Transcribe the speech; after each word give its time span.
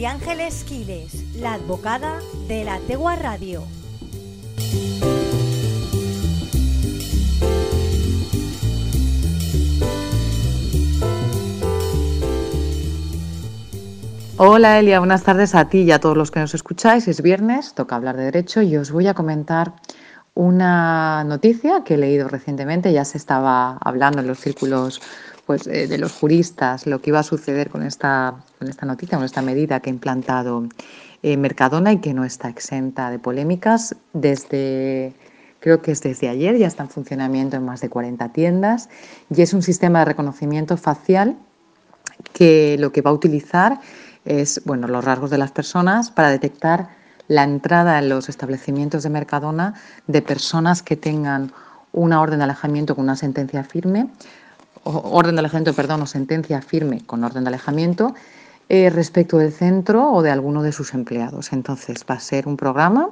María 0.00 0.12
Ángeles 0.12 0.64
Quiles, 0.64 1.36
la 1.36 1.52
advocada 1.52 2.20
de 2.48 2.64
la 2.64 2.78
Tegua 2.78 3.16
Radio. 3.16 3.64
Hola 14.38 14.78
Elia, 14.78 15.00
buenas 15.00 15.22
tardes 15.22 15.54
a 15.54 15.68
ti 15.68 15.82
y 15.82 15.92
a 15.92 16.00
todos 16.00 16.16
los 16.16 16.30
que 16.30 16.40
nos 16.40 16.54
escucháis. 16.54 17.06
Es 17.06 17.20
viernes, 17.20 17.74
toca 17.74 17.96
hablar 17.96 18.16
de 18.16 18.24
derecho 18.24 18.62
y 18.62 18.78
os 18.78 18.90
voy 18.90 19.06
a 19.06 19.12
comentar 19.12 19.74
una 20.32 21.24
noticia 21.24 21.84
que 21.84 21.94
he 21.94 21.98
leído 21.98 22.26
recientemente. 22.26 22.90
Ya 22.94 23.04
se 23.04 23.18
estaba 23.18 23.76
hablando 23.82 24.20
en 24.20 24.28
los 24.28 24.40
círculos 24.40 25.02
pues, 25.50 25.66
eh, 25.66 25.88
de 25.88 25.98
los 25.98 26.12
juristas 26.12 26.86
lo 26.86 27.00
que 27.02 27.10
iba 27.10 27.18
a 27.18 27.24
suceder 27.24 27.70
con 27.70 27.82
esta, 27.82 28.36
con 28.60 28.68
esta 28.68 28.86
noticia, 28.86 29.18
con 29.18 29.24
esta 29.24 29.42
medida 29.42 29.80
que 29.80 29.90
ha 29.90 29.92
implantado 29.92 30.68
eh, 31.24 31.36
Mercadona 31.36 31.90
y 31.92 31.96
que 31.96 32.14
no 32.14 32.24
está 32.24 32.48
exenta 32.48 33.10
de 33.10 33.18
polémicas 33.18 33.96
desde 34.12 35.12
creo 35.58 35.82
que 35.82 35.90
es 35.90 36.02
desde 36.02 36.28
ayer, 36.28 36.56
ya 36.56 36.68
está 36.68 36.84
en 36.84 36.88
funcionamiento 36.88 37.56
en 37.56 37.64
más 37.64 37.80
de 37.80 37.88
40 37.88 38.28
tiendas 38.28 38.90
y 39.28 39.42
es 39.42 39.52
un 39.52 39.62
sistema 39.62 39.98
de 39.98 40.04
reconocimiento 40.04 40.76
facial 40.76 41.36
que 42.32 42.76
lo 42.78 42.92
que 42.92 43.02
va 43.02 43.10
a 43.10 43.14
utilizar 43.14 43.80
es 44.24 44.62
bueno, 44.64 44.86
los 44.86 45.04
rasgos 45.04 45.30
de 45.30 45.38
las 45.38 45.50
personas 45.50 46.12
para 46.12 46.30
detectar 46.30 46.90
la 47.26 47.42
entrada 47.42 47.98
en 47.98 48.08
los 48.08 48.28
establecimientos 48.28 49.02
de 49.02 49.10
Mercadona 49.10 49.74
de 50.06 50.22
personas 50.22 50.80
que 50.84 50.94
tengan 50.94 51.50
una 51.90 52.20
orden 52.20 52.38
de 52.38 52.44
alejamiento 52.44 52.94
con 52.94 53.02
una 53.02 53.16
sentencia 53.16 53.64
firme, 53.64 54.10
orden 54.84 55.34
de 55.36 55.40
alejamiento, 55.40 55.74
perdón, 55.74 56.02
o 56.02 56.06
sentencia 56.06 56.62
firme 56.62 57.02
con 57.06 57.24
orden 57.24 57.44
de 57.44 57.48
alejamiento 57.48 58.14
eh, 58.68 58.88
respecto 58.90 59.38
del 59.38 59.52
centro 59.52 60.12
o 60.12 60.22
de 60.22 60.30
alguno 60.30 60.62
de 60.62 60.72
sus 60.72 60.94
empleados. 60.94 61.52
Entonces 61.52 62.04
va 62.08 62.14
a 62.14 62.20
ser 62.20 62.46
un 62.46 62.56
programa 62.56 63.10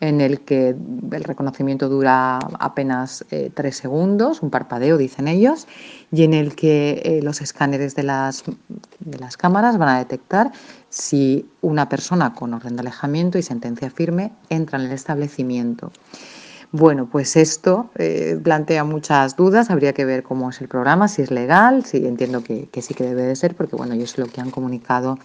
en 0.00 0.20
el 0.22 0.40
que 0.40 0.70
el 0.70 1.24
reconocimiento 1.24 1.88
dura 1.88 2.38
apenas 2.58 3.24
eh, 3.30 3.50
tres 3.54 3.76
segundos, 3.76 4.42
un 4.42 4.50
parpadeo, 4.50 4.96
dicen 4.96 5.28
ellos, 5.28 5.68
y 6.10 6.24
en 6.24 6.32
el 6.32 6.54
que 6.54 7.02
eh, 7.04 7.20
los 7.22 7.42
escáneres 7.42 7.94
de 7.94 8.02
las, 8.02 8.44
de 8.98 9.18
las 9.18 9.36
cámaras 9.36 9.76
van 9.76 9.90
a 9.90 9.98
detectar 9.98 10.52
si 10.88 11.46
una 11.60 11.88
persona 11.88 12.34
con 12.34 12.54
orden 12.54 12.76
de 12.76 12.80
alejamiento 12.80 13.36
y 13.38 13.42
sentencia 13.42 13.90
firme 13.90 14.32
entra 14.48 14.78
en 14.78 14.86
el 14.86 14.92
establecimiento. 14.92 15.92
Bueno, 16.72 17.08
pues 17.10 17.34
esto 17.34 17.90
eh, 17.96 18.38
plantea 18.40 18.84
muchas 18.84 19.34
dudas, 19.34 19.70
habría 19.70 19.92
que 19.92 20.04
ver 20.04 20.22
cómo 20.22 20.50
es 20.50 20.60
el 20.60 20.68
programa, 20.68 21.08
si 21.08 21.20
es 21.22 21.32
legal, 21.32 21.84
si 21.84 22.06
entiendo 22.06 22.44
que, 22.44 22.68
sí 22.80 22.94
que 22.94 23.02
debe 23.02 23.22
de 23.22 23.34
ser, 23.34 23.56
porque 23.56 23.74
bueno, 23.74 23.94
ellos 23.94 24.16
lo 24.18 24.26
que 24.26 24.40
han 24.40 24.52
comunicado 24.52 25.18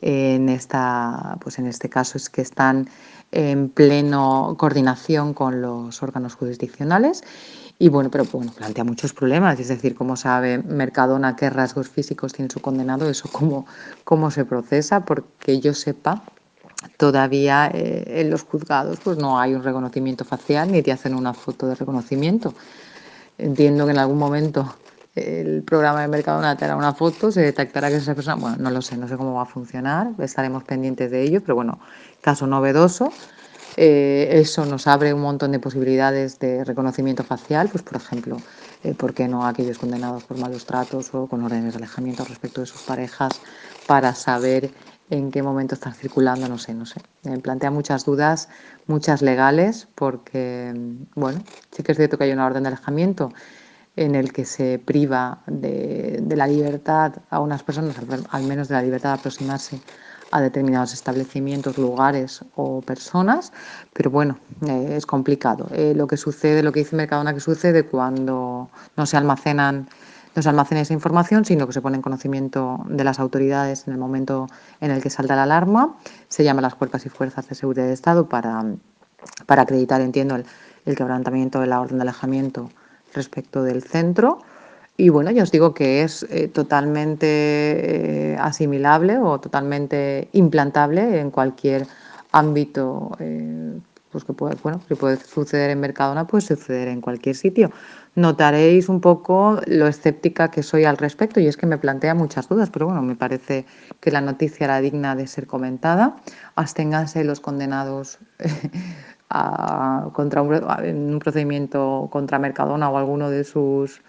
en, 0.00 0.48
esta, 0.48 1.38
pues 1.40 1.60
en 1.60 1.68
este 1.68 1.88
caso 1.88 2.18
es 2.18 2.28
que 2.28 2.42
están 2.42 2.88
en 3.30 3.68
pleno 3.68 4.56
coordinación 4.58 5.34
con 5.34 5.62
los 5.62 6.02
órganos 6.02 6.34
jurisdiccionales. 6.34 7.22
Y 7.78 7.88
bueno, 7.88 8.10
pero 8.10 8.24
bueno, 8.24 8.52
plantea 8.52 8.82
muchos 8.82 9.12
problemas, 9.12 9.60
es 9.60 9.68
decir, 9.68 9.94
cómo 9.94 10.16
sabe 10.16 10.58
Mercadona 10.58 11.36
qué 11.36 11.48
rasgos 11.48 11.88
físicos 11.88 12.32
tiene 12.32 12.50
su 12.50 12.60
condenado, 12.60 13.08
eso 13.08 13.28
cómo, 13.30 13.66
cómo 14.02 14.32
se 14.32 14.44
procesa, 14.44 15.04
porque 15.04 15.60
yo 15.60 15.74
sepa, 15.74 16.22
todavía 16.96 17.70
eh, 17.72 18.20
en 18.20 18.30
los 18.30 18.42
juzgados 18.42 18.98
pues 19.02 19.18
no 19.18 19.38
hay 19.38 19.54
un 19.54 19.62
reconocimiento 19.62 20.24
facial 20.24 20.70
ni 20.70 20.82
te 20.82 20.92
hacen 20.92 21.14
una 21.14 21.34
foto 21.34 21.66
de 21.66 21.74
reconocimiento. 21.74 22.54
Entiendo 23.38 23.86
que 23.86 23.92
en 23.92 23.98
algún 23.98 24.18
momento 24.18 24.76
el 25.14 25.62
programa 25.62 26.00
de 26.00 26.08
Mercadona 26.08 26.56
te 26.56 26.64
hará 26.64 26.76
una 26.76 26.94
foto, 26.94 27.30
se 27.30 27.42
detectará 27.42 27.88
que 27.88 27.96
es 27.96 28.02
esa 28.02 28.14
persona, 28.14 28.36
bueno, 28.36 28.56
no 28.58 28.70
lo 28.70 28.80
sé, 28.80 28.96
no 28.96 29.08
sé 29.08 29.16
cómo 29.16 29.34
va 29.34 29.42
a 29.42 29.46
funcionar, 29.46 30.08
estaremos 30.18 30.64
pendientes 30.64 31.10
de 31.10 31.22
ello, 31.22 31.40
pero 31.42 31.54
bueno, 31.54 31.78
caso 32.20 32.46
novedoso. 32.46 33.12
Eh, 33.76 34.28
eso 34.32 34.66
nos 34.66 34.86
abre 34.86 35.14
un 35.14 35.22
montón 35.22 35.50
de 35.52 35.58
posibilidades 35.58 36.38
de 36.38 36.62
reconocimiento 36.62 37.24
facial, 37.24 37.68
pues 37.70 37.82
por 37.82 37.96
ejemplo, 37.96 38.36
eh, 38.84 38.94
¿por 38.94 39.14
qué 39.14 39.28
no 39.28 39.46
aquellos 39.46 39.78
condenados 39.78 40.24
por 40.24 40.36
malos 40.38 40.66
tratos 40.66 41.14
o 41.14 41.26
con 41.26 41.42
órdenes 41.42 41.72
de 41.72 41.78
alejamiento 41.78 42.24
respecto 42.24 42.60
de 42.60 42.66
sus 42.66 42.82
parejas 42.82 43.32
para 43.86 44.14
saber 44.14 44.70
en 45.12 45.30
qué 45.30 45.42
momento 45.42 45.74
están 45.74 45.92
circulando? 45.92 46.48
No 46.48 46.56
sé, 46.56 46.72
no 46.72 46.86
sé. 46.86 47.02
Me 47.24 47.38
plantea 47.38 47.70
muchas 47.70 48.06
dudas, 48.06 48.48
muchas 48.86 49.20
legales, 49.20 49.86
porque, 49.94 50.72
bueno, 51.14 51.44
sí 51.70 51.82
que 51.82 51.92
es 51.92 51.98
cierto 51.98 52.16
que 52.16 52.24
hay 52.24 52.32
una 52.32 52.46
orden 52.46 52.62
de 52.62 52.68
alejamiento 52.70 53.30
en 53.94 54.14
el 54.14 54.32
que 54.32 54.46
se 54.46 54.78
priva 54.78 55.42
de, 55.46 56.24
la 56.34 56.46
libertad 56.46 57.12
a 57.28 57.40
unas 57.40 57.62
personas, 57.62 57.94
al, 58.30 58.42
menos 58.44 58.68
de 58.68 58.74
la 58.74 58.82
libertad 58.82 59.10
de 59.10 59.18
aproximarse 59.18 59.80
a 60.30 60.40
determinados 60.40 60.94
establecimientos, 60.94 61.76
lugares 61.76 62.42
o 62.56 62.80
personas, 62.80 63.52
pero 63.92 64.10
bueno, 64.10 64.38
eh, 64.66 64.94
es 64.96 65.04
complicado. 65.04 65.68
Eh, 65.72 65.92
lo 65.94 66.06
que 66.06 66.16
sucede, 66.16 66.62
lo 66.62 66.72
que 66.72 66.80
dice 66.80 66.96
Mercadona 66.96 67.34
que 67.34 67.40
sucede 67.40 67.82
cuando 67.82 68.70
no 68.96 69.04
se 69.04 69.18
almacenan 69.18 69.90
no 70.34 70.42
se 70.42 70.48
almacena 70.48 70.80
esa 70.80 70.94
información, 70.94 71.44
sino 71.44 71.66
que 71.66 71.72
se 71.72 71.80
pone 71.80 71.96
en 71.96 72.02
conocimiento 72.02 72.84
de 72.88 73.04
las 73.04 73.18
autoridades 73.18 73.86
en 73.86 73.92
el 73.92 73.98
momento 73.98 74.46
en 74.80 74.90
el 74.90 75.02
que 75.02 75.10
salta 75.10 75.36
la 75.36 75.44
alarma. 75.44 75.96
Se 76.28 76.44
llama 76.44 76.62
las 76.62 76.74
cuerpos 76.74 77.04
y 77.06 77.08
fuerzas 77.08 77.48
de 77.48 77.54
seguridad 77.54 77.86
de 77.86 77.92
Estado 77.92 78.28
para, 78.28 78.64
para 79.46 79.62
acreditar, 79.62 80.00
entiendo, 80.00 80.36
el, 80.36 80.46
el 80.86 80.96
quebrantamiento 80.96 81.60
de 81.60 81.66
la 81.66 81.80
orden 81.80 81.98
de 81.98 82.02
alejamiento 82.02 82.70
respecto 83.14 83.62
del 83.62 83.82
centro. 83.82 84.38
Y 84.96 85.08
bueno, 85.08 85.30
ya 85.30 85.42
os 85.42 85.50
digo 85.50 85.72
que 85.74 86.02
es 86.02 86.24
eh, 86.30 86.48
totalmente 86.48 87.26
eh, 87.26 88.36
asimilable 88.38 89.18
o 89.18 89.40
totalmente 89.40 90.28
implantable 90.32 91.20
en 91.20 91.30
cualquier 91.30 91.86
ámbito 92.30 93.10
eh, 93.18 93.78
pues 94.10 94.24
que 94.24 94.34
puede, 94.34 94.56
bueno, 94.62 94.80
que 94.86 94.94
puede 94.94 95.16
suceder 95.16 95.70
en 95.70 95.80
Mercadona, 95.80 96.26
puede 96.26 96.42
suceder 96.42 96.88
en 96.88 97.00
cualquier 97.00 97.34
sitio. 97.34 97.70
Notaréis 98.14 98.90
un 98.90 99.00
poco 99.00 99.60
lo 99.66 99.86
escéptica 99.86 100.50
que 100.50 100.62
soy 100.62 100.84
al 100.84 100.98
respecto 100.98 101.40
y 101.40 101.46
es 101.46 101.56
que 101.56 101.66
me 101.66 101.78
plantea 101.78 102.14
muchas 102.14 102.46
dudas, 102.46 102.68
pero 102.68 102.86
bueno, 102.86 103.00
me 103.00 103.16
parece 103.16 103.64
que 104.00 104.10
la 104.10 104.20
noticia 104.20 104.64
era 104.64 104.80
digna 104.80 105.16
de 105.16 105.26
ser 105.26 105.46
comentada. 105.46 106.16
Absténganse 106.54 107.24
los 107.24 107.40
condenados 107.40 108.18
contra 110.12 110.42
un, 110.42 110.60
en 110.84 111.14
un 111.14 111.18
procedimiento 111.20 112.08
contra 112.12 112.38
Mercadona 112.38 112.90
o 112.90 112.98
alguno 112.98 113.30
de 113.30 113.44
sus 113.44 114.02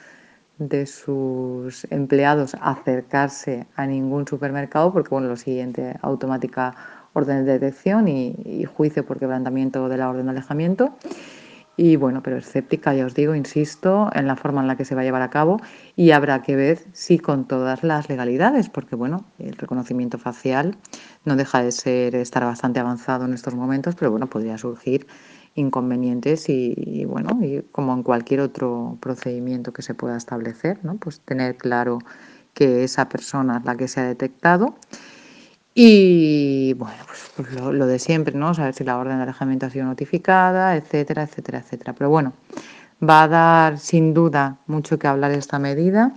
de 0.60 0.86
sus 0.86 1.86
empleados 1.90 2.56
acercarse 2.62 3.66
a 3.76 3.88
ningún 3.88 4.28
supermercado 4.28 4.94
porque 4.94 5.10
bueno 5.10 5.28
lo 5.28 5.36
siguiente 5.36 5.98
automática 6.02 6.76
orden 7.14 7.46
de 7.46 7.54
detección 7.54 8.08
y, 8.08 8.66
juicio 8.66 9.06
por 9.06 9.20
quebrantamiento 9.20 9.90
de 9.90 9.98
la 9.98 10.10
orden 10.10 10.26
de 10.26 10.32
alejamiento 10.32 10.96
y 11.76 11.96
bueno, 11.96 12.22
pero 12.22 12.38
escéptica, 12.38 12.94
ya 12.94 13.06
os 13.06 13.16
digo, 13.16 13.34
insisto, 13.34 14.10
en 14.14 14.28
la 14.28 14.36
forma 14.36 14.62
en 14.62 14.68
la 14.68 14.78
que 14.78 14.86
se 14.86 14.94
va 14.94 15.02
a 15.02 15.04
llevar 15.04 15.24
a 15.24 15.32
cabo 15.32 15.60
y 15.96 16.12
habrá 16.12 16.44
que 16.44 16.56
ver 16.56 16.80
si 16.94 17.18
con 17.18 17.48
todas 17.48 17.84
las 17.84 18.10
legalidades, 18.10 18.70
porque 18.70 18.96
bueno, 18.96 19.26
el 19.40 19.54
reconocimiento 19.56 20.20
facial 20.20 20.78
no 21.26 21.36
deja 21.36 21.64
de 21.64 21.72
ser 21.72 22.16
estar 22.16 22.44
bastante 22.44 22.80
avanzado 22.80 23.26
en 23.26 23.34
estos 23.34 23.56
momentos, 23.56 23.96
pero 23.96 24.12
bueno, 24.12 24.28
podría 24.28 24.58
surgir 24.58 25.08
inconvenientes 25.56 26.48
y, 26.50 27.06
bueno, 27.06 27.40
y 27.42 27.62
como 27.72 27.94
en 27.94 28.04
cualquier 28.04 28.42
otro 28.42 28.98
procedimiento 29.00 29.74
que 29.74 29.82
se 29.82 29.94
pueda 29.96 30.18
establecer, 30.18 30.80
¿no? 30.84 30.98
Pues 30.98 31.22
tener 31.22 31.58
claro 31.58 32.00
que 32.54 32.84
esa 32.84 33.10
persona 33.10 33.58
es 33.58 33.66
la 33.66 33.76
que 33.76 33.88
se 33.88 34.00
ha 34.00 34.06
detectado 34.06 34.76
y 35.76 36.74
bueno, 36.74 37.04
pues, 37.08 37.32
pues 37.36 37.54
lo, 37.54 37.86
de 37.88 37.98
siempre, 37.98 38.36
¿no? 38.36 38.54
Saber 38.54 38.74
si 38.74 38.84
la 38.84 38.98
orden 38.98 39.18
de 39.18 39.24
alejamiento 39.24 39.66
ha 39.66 39.70
sido 39.70 39.86
notificada, 39.86 40.76
etcétera, 40.76 41.24
etcétera, 41.24 41.60
etcétera. 41.60 41.94
Pero 41.94 42.10
bueno, 42.10 42.34
va 43.08 43.24
a 43.24 43.28
dar 43.28 43.80
sin 43.80 44.14
duda 44.14 44.58
mucho 44.68 45.00
que 45.00 45.08
hablar 45.08 45.32
esta 45.32 45.58
medida. 45.60 46.14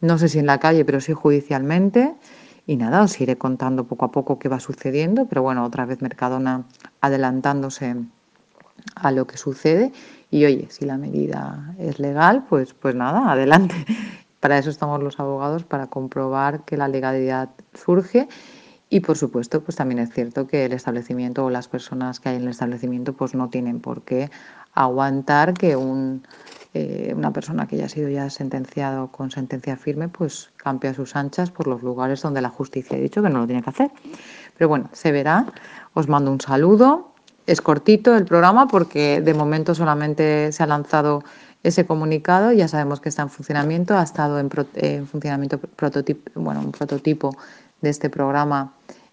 No 0.00 0.18
sé 0.18 0.28
si 0.28 0.40
en 0.40 0.46
la 0.46 0.58
calle, 0.58 0.84
pero 0.84 1.00
sí 1.00 1.12
judicialmente. 1.12 2.14
Y 2.66 2.76
nada, 2.76 3.02
os 3.02 3.20
iré 3.20 3.36
contando 3.38 3.84
poco 3.84 4.04
a 4.06 4.12
poco 4.12 4.38
qué 4.38 4.48
va 4.48 4.60
sucediendo, 4.60 5.26
pero 5.26 5.42
bueno, 5.42 5.64
otra 5.64 5.84
vez 5.84 6.00
Mercadona 6.00 6.64
adelantándose 7.00 7.96
a 8.96 9.10
lo 9.12 9.26
que 9.26 9.36
sucede. 9.36 9.92
Y 10.30 10.44
oye, 10.44 10.66
si 10.70 10.86
la 10.86 10.96
medida 10.96 11.74
es 11.78 11.98
legal, 12.00 12.46
pues, 12.48 12.74
pues 12.74 12.94
nada, 12.94 13.30
adelante. 13.30 13.74
Para 14.40 14.58
eso 14.58 14.70
estamos 14.70 15.00
los 15.00 15.20
abogados, 15.20 15.62
para 15.62 15.86
comprobar 15.86 16.64
que 16.64 16.76
la 16.76 16.88
legalidad 16.88 17.50
surge. 17.74 18.26
Y 18.92 19.00
por 19.00 19.16
supuesto, 19.16 19.62
pues 19.62 19.74
también 19.76 20.00
es 20.00 20.12
cierto 20.12 20.46
que 20.46 20.66
el 20.66 20.74
establecimiento 20.74 21.46
o 21.46 21.48
las 21.48 21.66
personas 21.66 22.20
que 22.20 22.28
hay 22.28 22.36
en 22.36 22.42
el 22.42 22.48
establecimiento 22.48 23.14
pues 23.14 23.34
no 23.34 23.48
tienen 23.48 23.80
por 23.80 24.02
qué 24.02 24.30
aguantar 24.74 25.54
que 25.54 25.76
un 25.76 26.26
eh, 26.74 27.14
una 27.16 27.32
persona 27.32 27.66
que 27.66 27.78
ya 27.78 27.86
ha 27.86 27.88
sido 27.88 28.10
ya 28.10 28.28
sentenciado 28.28 29.08
con 29.08 29.30
sentencia 29.30 29.78
firme, 29.78 30.08
pues 30.08 30.50
campe 30.58 30.88
a 30.88 30.94
sus 30.94 31.16
anchas 31.16 31.50
por 31.50 31.68
los 31.68 31.82
lugares 31.82 32.20
donde 32.20 32.42
la 32.42 32.50
justicia 32.50 32.98
ha 32.98 33.00
dicho 33.00 33.22
que 33.22 33.30
no 33.30 33.38
lo 33.38 33.46
tiene 33.46 33.62
que 33.62 33.70
hacer. 33.70 33.90
Pero 34.58 34.68
bueno, 34.68 34.90
se 34.92 35.10
verá. 35.10 35.46
Os 35.94 36.06
mando 36.08 36.30
un 36.30 36.42
saludo. 36.42 37.14
Es 37.46 37.62
cortito 37.62 38.14
el 38.14 38.26
programa 38.26 38.68
porque 38.68 39.22
de 39.22 39.32
momento 39.32 39.74
solamente 39.74 40.52
se 40.52 40.62
ha 40.62 40.66
lanzado 40.66 41.24
ese 41.62 41.86
comunicado. 41.86 42.52
Ya 42.52 42.68
sabemos 42.68 43.00
que 43.00 43.08
está 43.08 43.22
en 43.22 43.30
funcionamiento. 43.30 43.96
Ha 43.96 44.02
estado 44.02 44.38
en, 44.38 44.50
funcionamiento 45.06 45.56
prototipo, 45.58 46.30
bueno, 46.34 46.60
un 46.60 46.72
prototipo 46.72 47.34
de 47.82 47.90
este 47.90 48.08
programa 48.08 48.72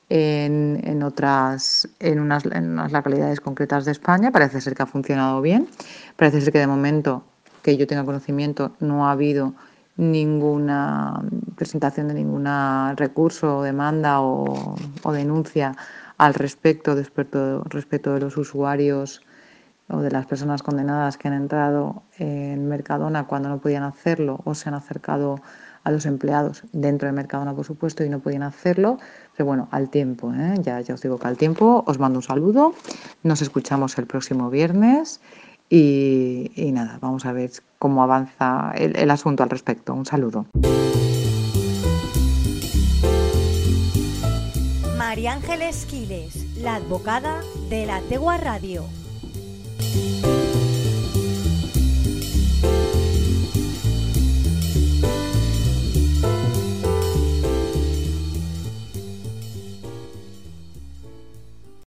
en, 0.10 1.04
otras, 1.04 1.88
en 2.00 2.20
unas, 2.20 2.46
en 2.46 2.72
unas 2.72 2.92
localidades 2.92 3.42
concretas 3.42 3.86
de 3.86 3.92
España. 3.92 4.32
Parece 4.32 4.62
ser 4.62 4.74
que 4.76 4.84
ha 4.84 4.88
funcionado 4.88 5.42
bien. 5.42 5.68
Parece 6.16 6.42
ser 6.42 6.54
que 6.54 6.60
de 6.60 6.68
momento, 6.68 7.24
que 7.62 7.78
yo 7.78 7.86
tenga 7.86 8.04
conocimiento, 8.04 8.72
no 8.80 9.08
ha 9.08 9.12
habido 9.12 9.54
ninguna 9.98 11.22
presentación 11.56 12.08
de 12.08 12.14
ningún 12.14 12.48
recurso, 12.96 13.62
demanda 13.64 14.22
o, 14.22 14.76
o 15.04 15.12
denuncia 15.12 15.76
al 16.18 16.34
respecto, 16.34 16.96
respecto, 16.96 17.64
respecto 17.66 18.14
de 18.14 18.22
los 18.22 18.38
usuarios 18.38 19.22
o 19.90 20.00
de 20.02 20.12
las 20.12 20.26
personas 20.26 20.64
condenadas 20.64 21.18
que 21.18 21.28
han 21.28 21.34
entrado 21.34 22.04
en 22.18 22.68
Mercadona 22.68 23.26
cuando 23.26 23.50
no 23.50 23.58
podían 23.58 23.84
hacerlo 23.84 24.40
o 24.46 24.54
se 24.54 24.70
han 24.70 24.76
acercado 24.76 25.42
a 25.84 25.92
los 25.92 26.06
empleados 26.06 26.64
dentro 26.72 27.08
de 27.08 27.14
Mercadona, 27.14 27.54
por 27.54 27.66
supuesto, 27.66 28.04
y 28.04 28.10
no 28.10 28.20
podían 28.20 28.44
hacerlo. 28.44 29.00
Pero 29.36 29.46
bueno, 29.46 29.68
al 29.72 29.90
tiempo, 29.90 30.34
¿eh? 30.34 30.56
ya, 30.62 30.82
ya 30.82 30.94
os 30.94 31.02
digo 31.02 31.18
que 31.18 31.28
al 31.28 31.38
tiempo 31.38 31.84
os 31.88 32.00
mando 32.00 32.20
un 32.20 32.24
saludo. 32.24 32.74
Nos 33.24 33.42
escuchamos 33.42 33.98
el 33.98 34.06
próximo 34.06 34.50
viernes 34.50 35.22
y, 35.70 36.72
nada, 36.74 36.98
vamos 37.00 37.26
a 37.26 37.32
ver 37.32 37.52
cómo 37.78 38.02
avanza 38.02 38.72
el, 38.76 39.10
asunto 39.12 39.44
al 39.44 39.50
respecto. 39.50 39.94
Un 39.94 40.06
saludo. 40.06 40.48
María 44.98 45.34
Ángeles 45.34 45.86
Quiles, 45.86 46.58
la 46.58 46.76
advocada 46.76 47.42
de 47.70 47.86
la 47.86 48.02
Tegua 48.02 48.38
Radio. 48.38 48.84